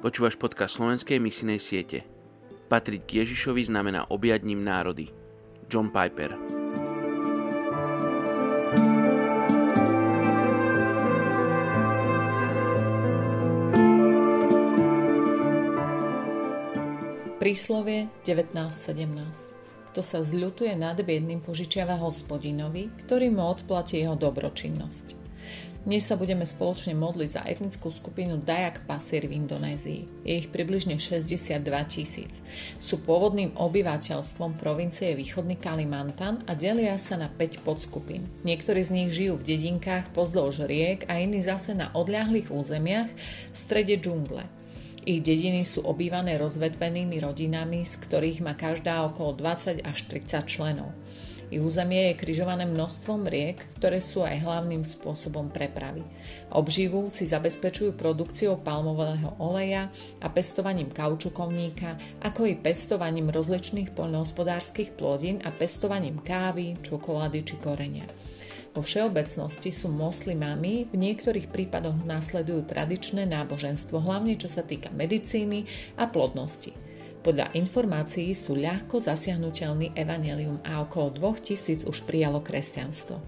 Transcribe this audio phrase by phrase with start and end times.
[0.00, 2.08] Počúvaš podcast slovenskej misinej siete.
[2.72, 5.12] Patriť k Ježišovi znamená objať ním národy.
[5.68, 6.40] John Piper
[17.36, 25.19] Príslovie 19.17 Kto sa zľutuje nad biedným, požičiava hospodinovi, ktorý mu odplatí jeho dobročinnosť.
[25.80, 30.28] Dnes sa budeme spoločne modliť za etnickú skupinu Dayak Pasir v Indonézii.
[30.28, 31.56] Je ich približne 62
[31.88, 32.28] tisíc.
[32.76, 38.28] Sú pôvodným obyvateľstvom provincie Východný Kalimantan a delia sa na 5 podskupín.
[38.44, 43.08] Niektorí z nich žijú v dedinkách pozdĺž riek a iní zase na odľahlých územiach
[43.48, 44.44] v strede džungle.
[45.08, 50.92] Ich dediny sú obývané rozvetvenými rodinami, z ktorých má každá okolo 20 až 30 členov.
[51.50, 56.06] Ich územie je križované množstvom riek, ktoré sú aj hlavným spôsobom prepravy.
[56.54, 59.90] Obživu si zabezpečujú produkciou palmového oleja
[60.22, 68.06] a pestovaním kaučukovníka, ako i pestovaním rozličných poľnohospodárskych plodín a pestovaním kávy, čokolády či korenia.
[68.70, 75.66] Vo všeobecnosti sú moslimami, v niektorých prípadoch následujú tradičné náboženstvo, hlavne čo sa týka medicíny
[75.98, 76.89] a plodnosti.
[77.20, 83.20] Podľa informácií sú ľahko zasiahnutelný evanelium a okolo 2000 už prijalo kresťanstvo.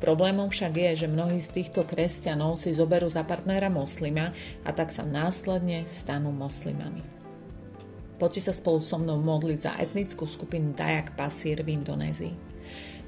[0.00, 4.32] Problémom však je, že mnohí z týchto kresťanov si zoberú za partnera moslima
[4.64, 7.04] a tak sa následne stanú moslimami.
[8.16, 12.34] Poďte sa spolu so mnou modliť za etnickú skupinu Dayak Pasir v Indonézii.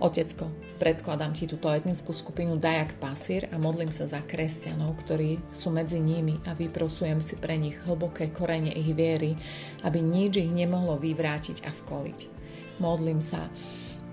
[0.00, 0.48] Otecko,
[0.82, 6.02] predkladám ti túto etnickú skupinu Dajak Pasir a modlím sa za kresťanov, ktorí sú medzi
[6.02, 9.38] nimi a vyprosujem si pre nich hlboké korene ich viery,
[9.86, 12.20] aby nič ich nemohlo vyvrátiť a skoliť.
[12.82, 13.46] Modlím sa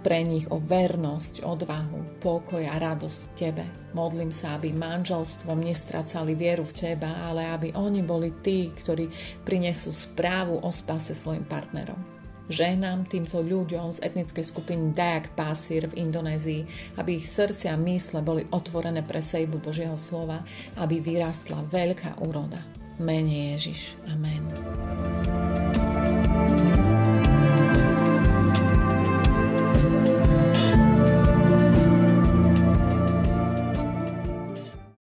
[0.06, 3.66] pre nich o vernosť, odvahu, pokoj a radosť v Tebe.
[3.97, 9.09] Modlím sa, aby manželstvom nestracali vieru v Teba, ale aby oni boli tí, ktorí
[9.41, 12.19] prinesú správu o spase svojim partnerom.
[12.50, 16.66] Žehnám týmto ľuďom z etnickej skupiny Dayak Pasir v Indonézii,
[16.98, 20.42] aby ich srdcia a mysle boli otvorené pre sejbu Božieho slova,
[20.82, 22.58] aby vyrastla veľká úroda.
[22.98, 23.96] Mene Ježiš.
[24.10, 24.50] Amen.